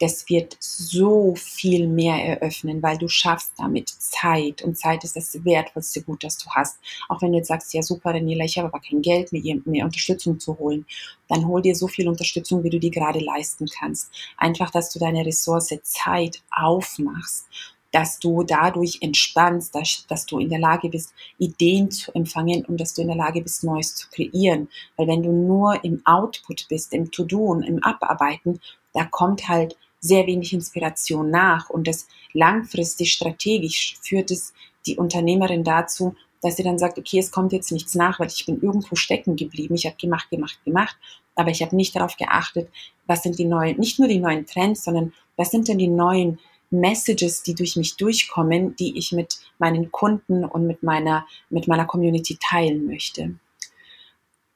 [0.00, 5.44] das wird so viel mehr eröffnen, weil du schaffst damit Zeit und Zeit ist das
[5.44, 6.78] wertvollste Gut, das du hast.
[7.08, 9.84] Auch wenn du jetzt sagst, ja super, Daniela, ich habe aber kein Geld, mir, mir
[9.84, 10.86] Unterstützung zu holen,
[11.28, 14.10] dann hol dir so viel Unterstützung, wie du die gerade leisten kannst.
[14.36, 17.48] Einfach, dass du deine Ressource Zeit aufmachst
[17.92, 22.78] dass du dadurch entspannst, dass, dass du in der Lage bist, Ideen zu empfangen und
[22.80, 24.68] dass du in der Lage bist, Neues zu kreieren.
[24.96, 28.60] Weil wenn du nur im Output bist, im To-Do und im Abarbeiten,
[28.92, 34.52] da kommt halt sehr wenig Inspiration nach und das langfristig strategisch führt es
[34.86, 38.46] die Unternehmerin dazu, dass sie dann sagt, okay, es kommt jetzt nichts nach, weil ich
[38.46, 39.74] bin irgendwo stecken geblieben.
[39.74, 40.96] Ich habe gemacht, gemacht, gemacht,
[41.34, 42.70] aber ich habe nicht darauf geachtet,
[43.06, 46.38] was sind die neuen, nicht nur die neuen Trends, sondern was sind denn die neuen
[46.70, 51.86] Messages, die durch mich durchkommen, die ich mit meinen Kunden und mit meiner, mit meiner
[51.86, 53.34] Community teilen möchte.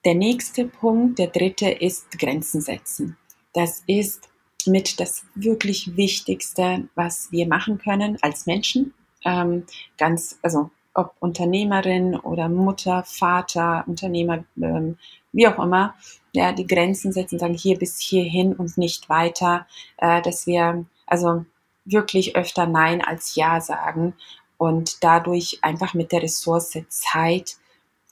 [0.04, 3.16] Der nächste Punkt, der dritte, ist Grenzen setzen.
[3.52, 4.28] Das ist
[4.66, 8.94] mit das wirklich Wichtigste, was wir machen können als Menschen.
[9.24, 9.64] Ähm,
[9.98, 14.98] ganz, also ob Unternehmerin oder Mutter, Vater, Unternehmer, ähm,
[15.32, 15.94] wie auch immer,
[16.32, 19.66] ja, die Grenzen setzen, sagen hier bis hierhin und nicht weiter,
[19.98, 21.44] äh, dass wir, also
[21.84, 24.14] wirklich öfter Nein als Ja sagen
[24.58, 27.56] und dadurch einfach mit der Ressource Zeit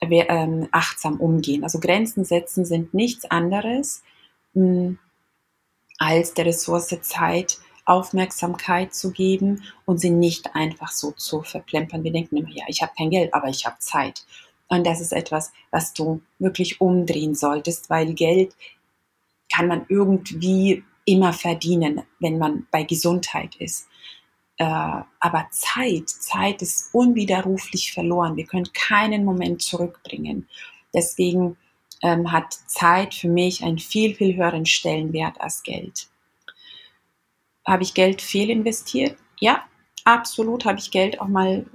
[0.01, 1.63] ähm, achtsam umgehen.
[1.63, 4.03] Also Grenzen setzen sind nichts anderes
[4.55, 4.99] hm,
[5.99, 12.05] als der Ressource Zeit Aufmerksamkeit zu geben und sie nicht einfach so zu verplempern.
[12.05, 14.25] Wir denken immer, ja, ich habe kein Geld, aber ich habe Zeit.
[14.69, 18.55] Und das ist etwas, was du wirklich umdrehen solltest, weil Geld
[19.53, 23.89] kann man irgendwie immer verdienen, wenn man bei Gesundheit ist.
[24.57, 28.37] Äh, aber Zeit, Zeit ist unwiderruflich verloren.
[28.37, 30.49] Wir können keinen Moment zurückbringen.
[30.95, 31.57] Deswegen
[32.03, 36.09] ähm, hat Zeit für mich einen viel, viel höheren Stellenwert als Geld.
[37.67, 39.17] Habe ich Geld fehlinvestiert?
[39.39, 39.65] Ja,
[40.05, 40.65] absolut.
[40.65, 41.67] Habe ich Geld auch mal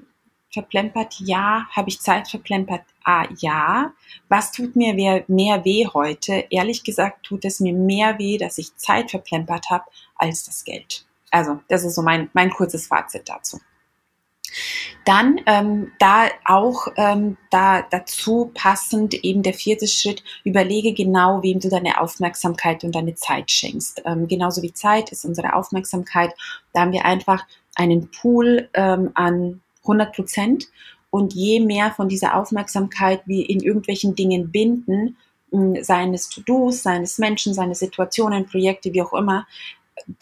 [0.56, 1.16] verplempert?
[1.20, 1.68] Ja.
[1.72, 2.82] Habe ich Zeit verplempert?
[3.04, 3.94] Ah, ja.
[4.28, 4.96] Was tut mir
[5.28, 6.46] mehr weh heute?
[6.50, 11.06] Ehrlich gesagt tut es mir mehr weh, dass ich Zeit verplempert habe, als das Geld.
[11.30, 13.60] Also, das ist so mein, mein kurzes Fazit dazu.
[15.06, 21.60] Dann ähm, da auch ähm, da dazu passend eben der vierte Schritt, überlege genau, wem
[21.60, 24.02] du deine Aufmerksamkeit und deine Zeit schenkst.
[24.06, 26.34] Ähm, genauso wie Zeit ist unsere Aufmerksamkeit.
[26.74, 30.68] Da haben wir einfach einen Pool ähm, an 100 Prozent.
[31.10, 35.18] Und je mehr von dieser Aufmerksamkeit wir in irgendwelchen Dingen binden,
[35.82, 39.48] seines To-Dos, seines Menschen, seine Situationen, Projekte, wie auch immer,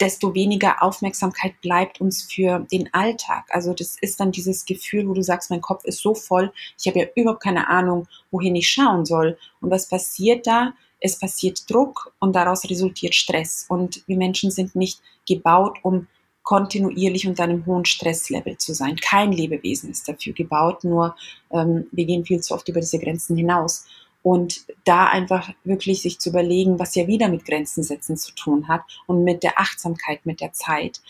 [0.00, 3.44] desto weniger Aufmerksamkeit bleibt uns für den Alltag.
[3.50, 6.86] Also das ist dann dieses Gefühl, wo du sagst, mein Kopf ist so voll, ich
[6.86, 9.36] habe ja überhaupt keine Ahnung, wohin ich schauen soll.
[9.60, 10.74] Und was passiert da?
[11.00, 13.66] Es passiert Druck und daraus resultiert Stress.
[13.68, 16.06] Und wir Menschen sind nicht gebaut, um
[16.44, 18.96] kontinuierlich unter einem hohen Stresslevel zu sein.
[18.96, 21.16] Kein Lebewesen ist dafür gebaut, nur
[21.50, 23.86] ähm, wir gehen viel zu oft über diese Grenzen hinaus.
[24.22, 28.68] Und da einfach wirklich sich zu überlegen, was ja wieder mit Grenzen setzen zu tun
[28.68, 31.02] hat und mit der Achtsamkeit, mit der Zeit,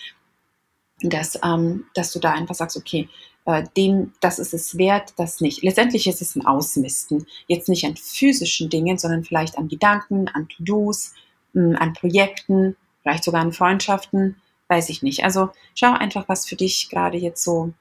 [1.00, 3.08] dass, ähm, dass du da einfach sagst, okay,
[3.44, 5.62] äh, dem, das ist es wert, das nicht.
[5.62, 7.26] Letztendlich ist es ein Ausmisten.
[7.46, 11.12] Jetzt nicht an physischen Dingen, sondern vielleicht an Gedanken, an To-Dos,
[11.52, 14.36] hm, an Projekten, vielleicht sogar an Freundschaften,
[14.74, 15.22] weiß ich nicht.
[15.22, 17.72] Also schau einfach, was für dich gerade jetzt so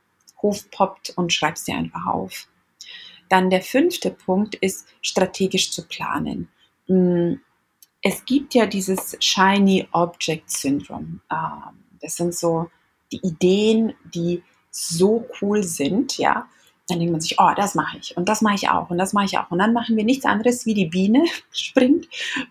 [0.41, 2.47] hochpoppt und schreib es dir einfach auf.
[3.29, 6.49] Dann der fünfte Punkt ist, strategisch zu planen.
[6.88, 7.41] Hm,
[8.01, 11.19] es gibt ja dieses Shiny Object Syndrome.
[11.32, 12.69] Ähm, das sind so
[13.12, 16.47] die Ideen, die so cool sind, ja,
[16.93, 19.13] dann denkt man sich, oh, das mache ich und das mache ich auch und das
[19.13, 19.49] mache ich auch.
[19.51, 22.08] Und dann machen wir nichts anderes, wie die Biene springt.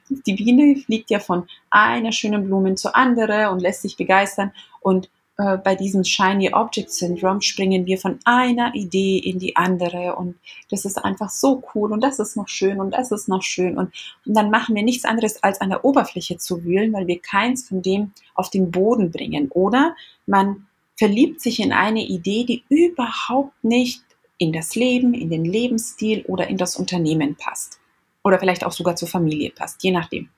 [0.08, 4.52] Die Biene fliegt ja von einer schönen Blume zur anderen und lässt sich begeistern.
[4.80, 10.14] Und äh, bei diesem Shiny Object Syndrome springen wir von einer Idee in die andere
[10.16, 10.36] und
[10.70, 13.78] das ist einfach so cool und das ist noch schön und das ist noch schön
[13.78, 13.94] und,
[14.26, 17.66] und dann machen wir nichts anderes als an der Oberfläche zu wühlen, weil wir keins
[17.66, 23.64] von dem auf den Boden bringen oder man verliebt sich in eine Idee, die überhaupt
[23.64, 24.02] nicht
[24.42, 27.78] in das Leben, in den Lebensstil oder in das Unternehmen passt.
[28.24, 30.30] Oder vielleicht auch sogar zur Familie passt, je nachdem.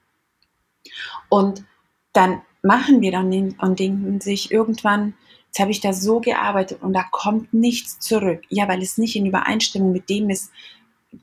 [1.30, 1.64] Und
[2.12, 5.14] dann machen wir dann und denken sich irgendwann,
[5.46, 8.42] jetzt habe ich da so gearbeitet und da kommt nichts zurück.
[8.50, 10.52] Ja, weil es nicht in Übereinstimmung mit dem ist,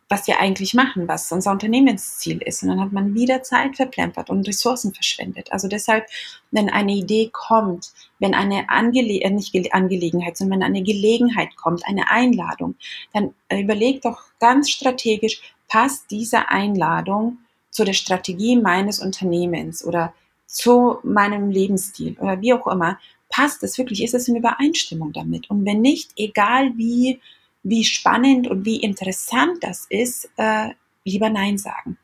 [0.09, 2.63] was wir eigentlich machen, was unser Unternehmensziel ist.
[2.63, 5.51] Und dann hat man wieder Zeit verplempert und Ressourcen verschwendet.
[5.51, 6.05] Also deshalb,
[6.51, 11.85] wenn eine Idee kommt, wenn eine Angele äh, nicht Angelegenheit, sondern wenn eine Gelegenheit kommt,
[11.87, 12.75] eine Einladung,
[13.13, 17.37] dann überleg doch ganz strategisch, passt diese Einladung
[17.69, 20.13] zu der Strategie meines Unternehmens oder
[20.45, 22.99] zu meinem Lebensstil oder wie auch immer,
[23.29, 25.49] passt es wirklich, ist es in Übereinstimmung damit?
[25.49, 27.21] Und wenn nicht, egal wie
[27.63, 30.69] wie spannend und wie interessant das ist, äh,
[31.03, 31.97] lieber Nein sagen.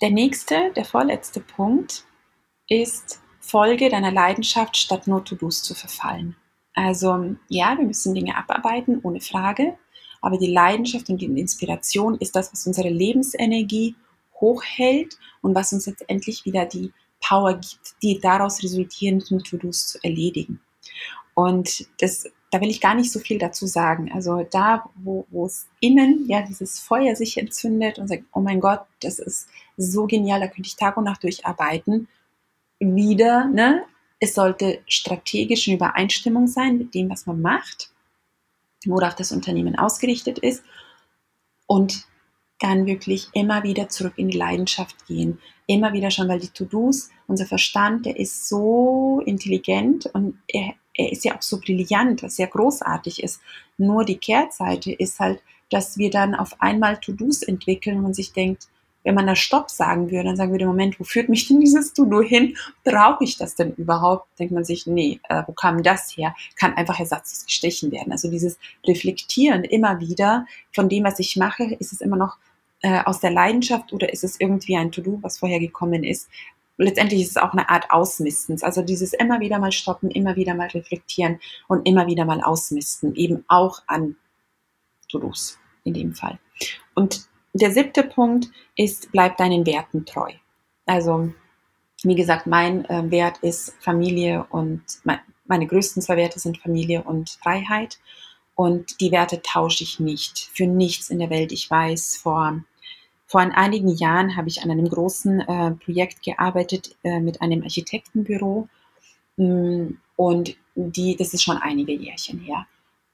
[0.00, 2.04] Der nächste, der vorletzte Punkt
[2.68, 6.36] ist Folge deiner Leidenschaft statt nur To-Dos zu verfallen.
[6.74, 9.76] Also ja, wir müssen Dinge abarbeiten, ohne Frage,
[10.20, 13.96] aber die Leidenschaft und die Inspiration ist das, was unsere Lebensenergie
[14.40, 20.60] hochhält und was uns letztendlich wieder die Power gibt, die daraus resultierenden To-Dos zu erledigen.
[21.34, 24.10] Und das da will ich gar nicht so viel dazu sagen.
[24.12, 28.80] Also da, wo, es innen, ja, dieses Feuer sich entzündet und sagt, oh mein Gott,
[29.00, 32.08] das ist so genial, da könnte ich Tag und Nacht durcharbeiten.
[32.78, 33.84] Wieder, ne?
[34.20, 37.90] Es sollte strategisch in Übereinstimmung sein mit dem, was man macht,
[38.84, 40.64] worauf das Unternehmen ausgerichtet ist.
[41.66, 42.06] Und
[42.60, 45.38] dann wirklich immer wieder zurück in die Leidenschaft gehen.
[45.66, 51.12] Immer wieder schon, weil die To-Dos, unser Verstand, der ist so intelligent und er, er
[51.12, 53.40] ist ja auch so brillant, was sehr großartig ist.
[53.78, 58.68] Nur die Kehrseite ist halt, dass wir dann auf einmal To-Dos entwickeln und sich denkt,
[59.04, 61.92] wenn man da Stopp sagen würde, dann sagen wir, Moment, wo führt mich denn dieses
[61.92, 62.56] To-Do hin?
[62.84, 64.26] Brauche ich das denn überhaupt?
[64.38, 66.34] Denkt man sich, nee, äh, wo kam das her?
[66.56, 68.12] Kann einfach ersatzlos gestrichen werden.
[68.12, 72.36] Also dieses Reflektieren immer wieder von dem, was ich mache, ist es immer noch
[72.82, 76.28] äh, aus der Leidenschaft oder ist es irgendwie ein To-Do, was vorher gekommen ist?
[76.78, 78.62] Letztendlich ist es auch eine Art Ausmistens.
[78.62, 83.14] Also dieses immer wieder mal stoppen, immer wieder mal reflektieren und immer wieder mal ausmisten,
[83.14, 84.16] eben auch an
[85.10, 86.38] To-Dos in dem Fall.
[86.94, 90.30] Und der siebte Punkt ist, bleib deinen Werten treu.
[90.86, 91.32] Also,
[92.02, 97.02] wie gesagt, mein äh, Wert ist Familie und mein, meine größten zwei Werte sind Familie
[97.02, 97.98] und Freiheit.
[98.54, 101.52] Und die Werte tausche ich nicht für nichts in der Welt.
[101.52, 102.62] Ich weiß, vor
[103.28, 108.68] vor einigen Jahren habe ich an einem großen äh, Projekt gearbeitet äh, mit einem Architektenbüro.
[109.36, 112.66] Mm, und die, das ist schon einige Jährchen her.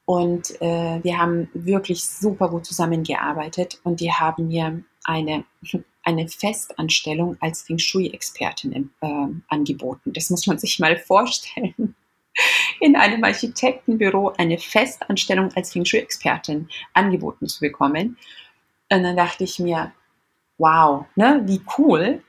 [0.06, 5.44] Und äh, wir haben wirklich super gut zusammengearbeitet und die haben mir eine,
[6.04, 10.12] eine Festanstellung als Feng Shui-Expertin äh, angeboten.
[10.12, 11.96] Das muss man sich mal vorstellen.
[12.80, 18.16] In einem Architektenbüro eine Festanstellung als Feng Shui-Expertin angeboten zu bekommen.
[18.90, 19.92] Und dann dachte ich mir,
[20.58, 22.22] wow, ne, wie cool.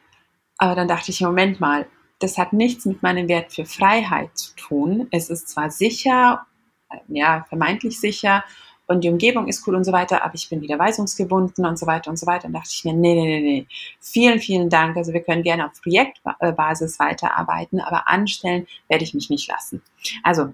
[0.58, 1.86] Aber dann dachte ich, Moment mal,
[2.20, 5.08] das hat nichts mit meinem Wert für Freiheit zu tun.
[5.12, 6.46] Es ist zwar sicher,
[6.90, 8.44] äh, ja, vermeintlich sicher
[8.88, 11.88] und die Umgebung ist cool und so weiter, aber ich bin wieder weisungsgebunden und so
[11.88, 12.48] weiter und so weiter.
[12.48, 13.68] Und dachte ich mir, nee, nee, nee, nee,
[14.00, 14.96] vielen, vielen Dank.
[14.96, 19.82] Also wir können gerne auf Projektbasis weiterarbeiten, aber anstellen werde ich mich nicht lassen.
[20.24, 20.54] Also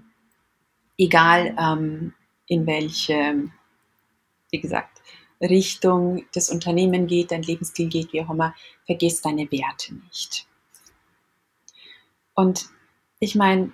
[0.96, 2.14] egal ähm,
[2.46, 3.50] in welche,
[4.50, 5.02] wie gesagt,
[5.42, 8.54] Richtung das Unternehmen geht, dein Lebensstil geht, wie auch immer,
[8.86, 10.46] vergiss deine Werte nicht.
[12.34, 12.68] Und
[13.18, 13.72] ich meine,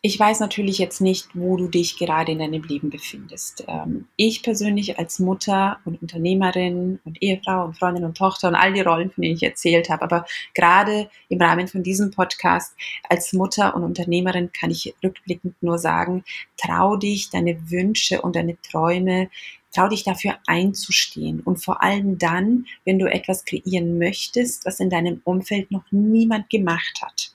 [0.00, 3.64] ich weiß natürlich jetzt nicht, wo du dich gerade in deinem Leben befindest.
[3.66, 8.72] Ähm, ich persönlich als Mutter und Unternehmerin und Ehefrau und Freundin und Tochter und all
[8.72, 12.76] die Rollen, von denen ich erzählt habe, aber gerade im Rahmen von diesem Podcast
[13.08, 16.22] als Mutter und Unternehmerin kann ich rückblickend nur sagen,
[16.56, 19.30] trau dich, deine Wünsche und deine Träume
[19.78, 24.90] Trau dich dafür einzustehen und vor allem dann, wenn du etwas kreieren möchtest, was in
[24.90, 27.30] deinem Umfeld noch niemand gemacht hat.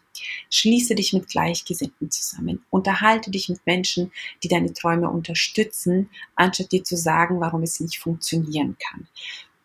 [0.49, 2.65] Schließe dich mit Gleichgesinnten zusammen.
[2.69, 4.11] Unterhalte dich mit Menschen,
[4.43, 9.07] die deine Träume unterstützen, anstatt dir zu sagen, warum es nicht funktionieren kann.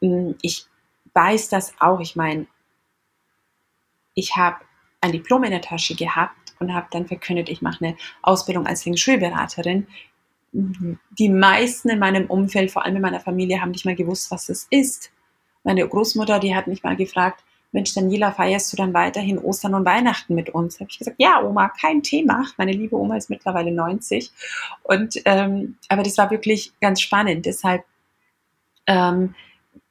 [0.01, 0.67] Hm, ich
[1.15, 1.99] weiß das auch.
[1.99, 2.47] Ich meine,
[4.15, 4.59] ich habe
[5.01, 8.85] ein Diplom in der Tasche gehabt und habe dann verkündet, ich mache eine Ausbildung als
[8.85, 9.89] Feng Shui-Beraterin.
[10.53, 14.47] Die meisten in meinem Umfeld, vor allem in meiner Familie, haben nicht mal gewusst, was
[14.47, 15.11] das ist.
[15.63, 19.85] Meine Großmutter, die hat mich mal gefragt, Mensch, Daniela, feierst du dann weiterhin Ostern und
[19.85, 20.81] Weihnachten mit uns?
[20.81, 22.47] Habe ich gesagt, ja, Oma, kein Thema.
[22.57, 24.33] Meine liebe Oma ist mittlerweile 90.
[24.85, 27.45] Und ähm, aber das war wirklich ganz spannend.
[27.45, 27.85] Deshalb
[28.87, 29.35] ähm,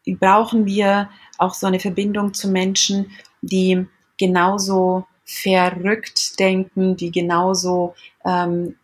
[0.08, 3.86] brauchen wir auch so eine Verbindung zu Menschen, die
[4.18, 7.94] genauso verrückt denken, die genauso
[8.26, 8.76] ähm,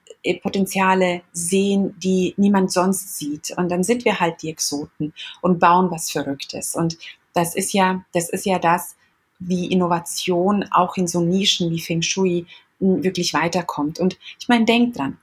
[0.41, 3.51] Potenziale sehen, die niemand sonst sieht.
[3.57, 6.75] Und dann sind wir halt die Exoten und bauen was Verrücktes.
[6.75, 6.97] Und
[7.33, 8.95] das ist ja, das ist ja das,
[9.39, 12.45] wie Innovation auch in so Nischen wie Feng Shui
[12.79, 13.99] hm, wirklich weiterkommt.
[13.99, 15.17] Und ich meine, denk dran.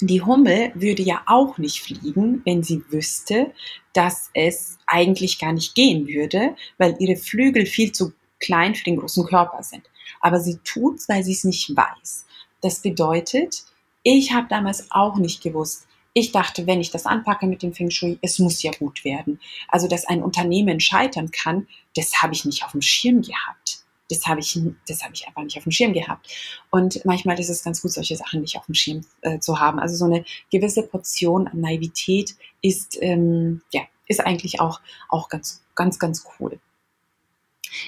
[0.00, 3.52] Die Hummel würde ja auch nicht fliegen, wenn sie wüsste,
[3.92, 8.96] dass es eigentlich gar nicht gehen würde, weil ihre Flügel viel zu klein für den
[8.96, 9.84] großen Körper sind.
[10.20, 12.26] Aber sie tut's, weil sie es nicht weiß.
[12.60, 13.64] Das bedeutet,
[14.02, 17.90] ich habe damals auch nicht gewusst, ich dachte, wenn ich das anpacke mit dem Feng
[17.90, 19.40] Shui, es muss ja gut werden.
[19.68, 23.84] Also, dass ein Unternehmen scheitern kann, das habe ich nicht auf dem Schirm gehabt.
[24.10, 26.28] Das habe ich, das habe ich einfach nicht auf dem Schirm gehabt.
[26.70, 29.78] Und manchmal ist es ganz gut, solche Sachen nicht auf dem Schirm äh, zu haben.
[29.78, 35.64] Also so eine gewisse Portion an Naivität ist, ähm, ja, ist eigentlich auch, auch ganz,
[35.74, 36.60] ganz, ganz cool.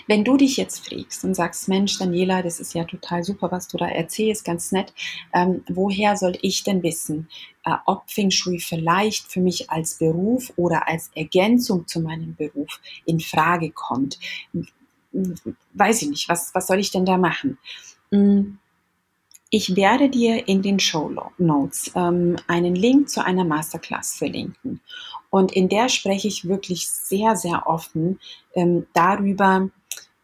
[0.07, 3.69] Wenn du dich jetzt fragst und sagst, Mensch, Daniela, das ist ja total super, was
[3.69, 4.93] du da erzählst, ganz nett,
[5.33, 7.29] ähm, woher soll ich denn wissen,
[7.65, 12.81] äh, ob Feng Shui vielleicht für mich als Beruf oder als Ergänzung zu meinem Beruf
[13.05, 14.19] in Frage kommt?
[15.73, 17.59] Weiß ich nicht, was, was soll ich denn da machen?
[18.11, 18.59] Hm,
[19.57, 24.81] ich werde dir in den Show Notes ähm, einen Link zu einer Masterclass verlinken.
[25.31, 28.19] Und in der spreche ich wirklich sehr, sehr offen
[28.57, 29.69] ähm, darüber,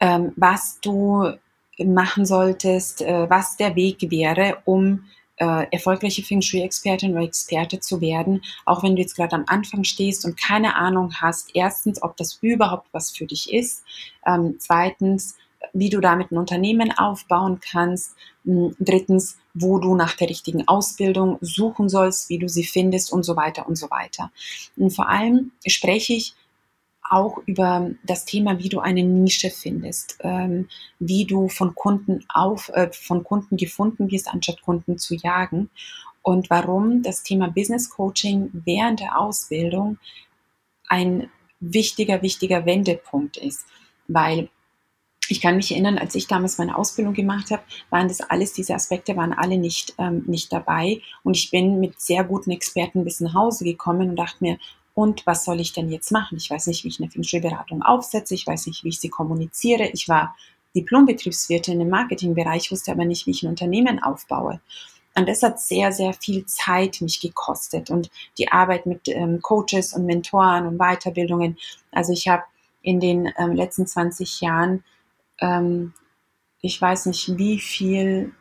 [0.01, 1.31] ähm, was du
[1.79, 5.05] machen solltest, äh, was der Weg wäre, um
[5.37, 9.85] äh, erfolgreiche Feng Shui-Expertin oder Experte zu werden, auch wenn du jetzt gerade am Anfang
[9.85, 13.85] stehst und keine Ahnung hast, erstens, ob das überhaupt was für dich ist,
[14.27, 15.37] ähm, zweitens,
[15.73, 21.89] wie du damit ein Unternehmen aufbauen kannst, drittens, wo du nach der richtigen Ausbildung suchen
[21.89, 24.31] sollst, wie du sie findest und so weiter und so weiter.
[24.77, 26.35] Und vor allem spreche ich
[27.11, 30.69] auch über das Thema, wie du eine Nische findest, ähm,
[31.01, 35.71] wie du von Kunden auf, äh, von Kunden gefunden wirst, anstatt Kunden zu jagen.
[36.23, 39.99] Und warum das Thema Business Coaching während der Ausbildung
[40.89, 43.67] ein wichtiger, wichtiger Wendepunkt ist,
[44.07, 44.49] weil
[45.31, 48.75] ich kann mich erinnern, als ich damals meine Ausbildung gemacht habe, waren das alles, diese
[48.75, 51.01] Aspekte waren alle nicht, ähm, nicht dabei.
[51.23, 54.59] Und ich bin mit sehr guten Experten bis nach Hause gekommen und dachte mir,
[54.95, 56.37] und was soll ich denn jetzt machen?
[56.37, 59.89] Ich weiß nicht, wie ich eine Feng aufsetze, ich weiß nicht, wie ich sie kommuniziere.
[59.93, 60.35] Ich war
[60.75, 64.61] Diplombetriebswirtin im Marketingbereich, wusste aber nicht, wie ich ein Unternehmen aufbaue.
[65.17, 69.93] Und das hat sehr, sehr viel Zeit mich gekostet und die Arbeit mit ähm, Coaches
[69.93, 71.57] und Mentoren und Weiterbildungen.
[71.91, 72.45] Also ich habe
[72.83, 74.85] in den ähm, letzten 20 Jahren
[75.41, 75.93] ähm,
[76.61, 78.33] ich weiß nicht wie viel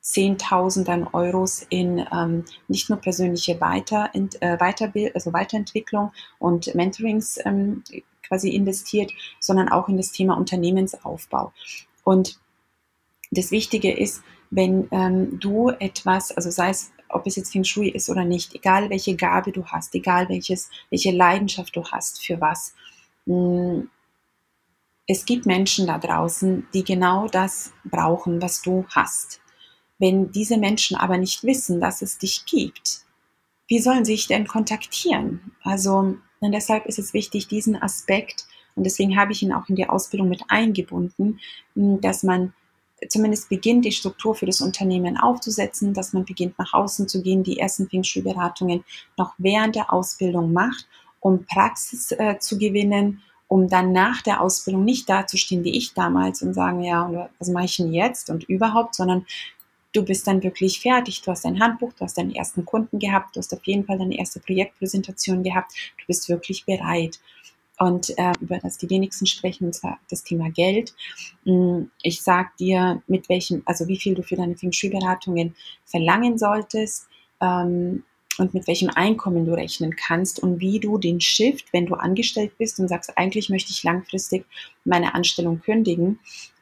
[0.00, 7.84] Zehntausenden Euros in ähm, nicht nur persönliche Weiter, äh, Weiterbild, also Weiterentwicklung und Mentorings ähm,
[8.26, 11.52] quasi investiert, sondern auch in das Thema Unternehmensaufbau.
[12.04, 12.38] Und
[13.30, 17.88] das Wichtige ist, wenn ähm, du etwas, also sei es, ob es jetzt Feng Shui
[17.90, 22.40] ist oder nicht, egal welche Gabe du hast, egal welches, welche Leidenschaft du hast für
[22.40, 22.74] was,
[23.26, 23.90] mh, mm,
[25.10, 29.40] es gibt Menschen da draußen, die genau das brauchen, was du hast.
[29.98, 33.00] Wenn diese Menschen aber nicht wissen, dass es dich gibt,
[33.66, 35.52] wie sollen sie dich denn kontaktieren?
[35.64, 38.46] Also und deshalb ist es wichtig, diesen Aspekt,
[38.76, 41.40] und deswegen habe ich ihn auch in die Ausbildung mit eingebunden,
[41.74, 42.52] dass man
[43.08, 47.42] zumindest beginnt, die Struktur für das Unternehmen aufzusetzen, dass man beginnt, nach außen zu gehen,
[47.42, 48.04] die ersten Feng
[49.16, 50.86] noch während der Ausbildung macht,
[51.18, 56.42] um Praxis äh, zu gewinnen um dann nach der Ausbildung nicht dazustehen wie ich damals
[56.42, 59.26] und sagen, ja, was mache ich denn jetzt und überhaupt, sondern
[59.92, 61.22] du bist dann wirklich fertig.
[61.22, 63.98] Du hast dein Handbuch, du hast deinen ersten Kunden gehabt, du hast auf jeden Fall
[63.98, 67.18] deine erste Projektpräsentation gehabt, du bist wirklich bereit.
[67.80, 70.94] Und äh, über das die wenigsten sprechen, und zwar das Thema Geld.
[71.44, 76.38] Hm, ich sag dir, mit welchem, also wie viel du für deine Feng Shui-Beratungen verlangen
[76.38, 77.06] solltest.
[77.40, 78.02] Ähm,
[78.38, 82.52] und mit welchem Einkommen du rechnen kannst und wie du den Shift, wenn du angestellt
[82.58, 84.44] bist und sagst, eigentlich möchte ich langfristig
[84.84, 86.18] meine Anstellung kündigen,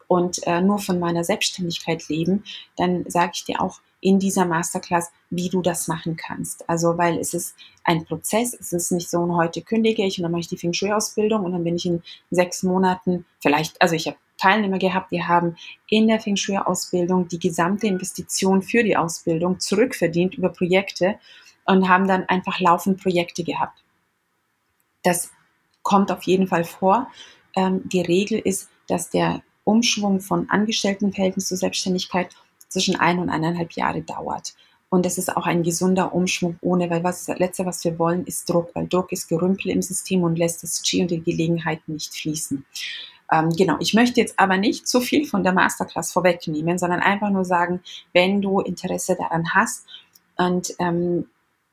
[0.09, 2.45] und äh, nur von meiner Selbstständigkeit leben,
[2.77, 6.69] dann sage ich dir auch in dieser Masterclass, wie du das machen kannst.
[6.69, 10.33] Also, weil es ist ein Prozess, es ist nicht so, heute kündige ich und dann
[10.33, 14.07] mache ich die Feng Shui-Ausbildung und dann bin ich in sechs Monaten vielleicht, also ich
[14.07, 15.57] habe Teilnehmer gehabt, die haben
[15.89, 21.19] in der Feng Shui-Ausbildung die gesamte Investition für die Ausbildung zurückverdient über Projekte
[21.67, 23.83] und haben dann einfach laufend Projekte gehabt.
[25.03, 25.31] Das
[25.83, 27.11] kommt auf jeden Fall vor.
[27.55, 32.35] Ähm, die Regel ist, dass der Umschwung von Angestelltenverhältnis zur Selbstständigkeit
[32.69, 34.55] zwischen ein und eineinhalb Jahre dauert.
[34.89, 38.25] Und das ist auch ein gesunder Umschwung ohne, weil was, das Letzte, was wir wollen,
[38.25, 41.95] ist Druck, weil Druck ist Gerümpel im System und lässt das Chi und die Gelegenheiten
[41.95, 42.65] nicht fließen.
[43.33, 47.31] Ähm, genau, ich möchte jetzt aber nicht zu viel von der Masterclass vorwegnehmen, sondern einfach
[47.31, 47.81] nur sagen,
[48.13, 49.87] wenn du Interesse daran hast
[50.37, 51.27] und ähm,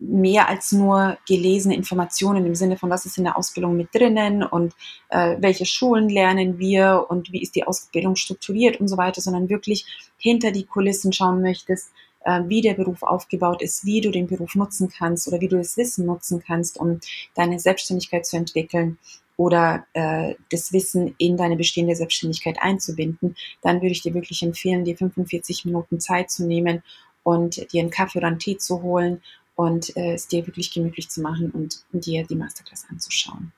[0.06, 4.44] mehr als nur gelesene Informationen im Sinne von, was ist in der Ausbildung mit drinnen
[4.44, 4.74] und
[5.10, 9.50] äh, welche Schulen lernen wir und wie ist die Ausbildung strukturiert und so weiter, sondern
[9.50, 9.86] wirklich
[10.18, 11.92] hinter die Kulissen schauen möchtest,
[12.26, 15.58] äh, wie der Beruf aufgebaut ist, wie du den Beruf nutzen kannst oder wie du
[15.58, 17.00] das Wissen nutzen kannst, um
[17.36, 18.98] deine Selbstständigkeit zu entwickeln
[19.38, 24.84] oder äh, das Wissen in deine bestehende Selbstständigkeit einzubinden, dann würde ich dir wirklich empfehlen,
[24.84, 26.84] dir 45 Minuten Zeit zu nehmen
[27.24, 29.22] und dir einen Kaffee oder einen Tee zu holen
[29.56, 33.52] und äh, es dir wirklich gemütlich zu machen und dir die Masterclass anzuschauen.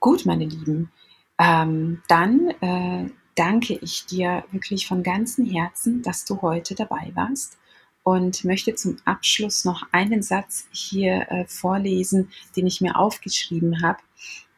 [0.00, 0.90] Gut, meine Lieben,
[1.38, 7.56] ähm, dann äh, danke ich dir wirklich von ganzem Herzen, dass du heute dabei warst
[8.02, 13.98] und möchte zum Abschluss noch einen Satz hier äh, vorlesen, den ich mir aufgeschrieben habe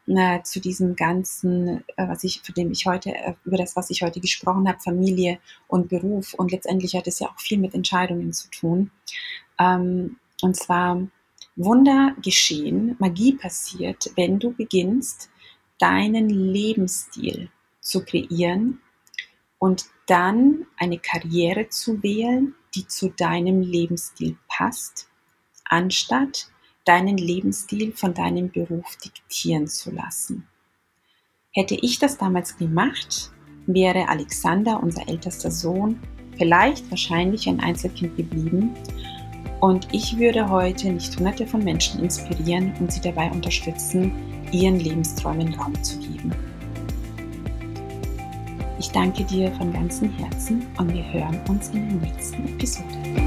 [0.07, 3.89] äh, zu diesem ganzen, äh, was ich, für dem ich heute, äh, über das, was
[3.89, 6.33] ich heute gesprochen habe, Familie und Beruf.
[6.33, 8.91] Und letztendlich hat es ja auch viel mit Entscheidungen zu tun.
[9.59, 11.07] Ähm, und zwar
[11.55, 15.29] Wunder geschehen, Magie passiert, wenn du beginnst,
[15.79, 17.49] deinen Lebensstil
[17.81, 18.79] zu kreieren
[19.59, 25.09] und dann eine Karriere zu wählen, die zu deinem Lebensstil passt,
[25.65, 26.49] anstatt
[26.87, 30.47] deinen Lebensstil von deinem Beruf diktieren zu lassen.
[31.51, 33.31] Hätte ich das damals gemacht,
[33.65, 35.99] wäre Alexander, unser ältester Sohn,
[36.37, 38.75] vielleicht wahrscheinlich ein Einzelkind geblieben
[39.59, 44.11] und ich würde heute nicht hunderte von Menschen inspirieren und sie dabei unterstützen,
[44.51, 46.31] ihren Lebensträumen Raum zu geben.
[48.79, 53.26] Ich danke dir von ganzem Herzen und wir hören uns in der nächsten Episode.